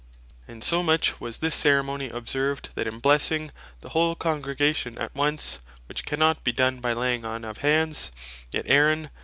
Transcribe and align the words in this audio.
And 0.47 0.63
so 0.63 0.81
much 0.81 1.21
was 1.21 1.37
this 1.37 1.53
ceremony 1.53 2.09
observed, 2.09 2.69
that 2.73 2.87
in 2.87 2.97
blessing 2.97 3.51
the 3.81 3.89
whole 3.89 4.15
Congregation 4.15 4.97
at 4.97 5.13
once, 5.13 5.59
which 5.85 6.05
cannot 6.05 6.43
be 6.43 6.51
done 6.51 6.79
by 6.79 6.93
Laying 6.93 7.23
on 7.23 7.45
of 7.45 7.59
Hands, 7.59 8.09
yet 8.51 8.63
"Aaron 8.67 9.01
(Levit. 9.01 9.11